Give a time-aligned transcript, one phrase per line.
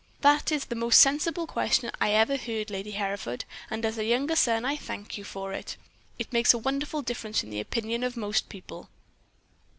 [0.21, 4.35] "'That is the most sensible question I ever heard, Lady Hereford, and as a younger
[4.35, 5.77] son I thank you for it.
[6.17, 8.89] It makes a wonderful difference in the opinion of most people.'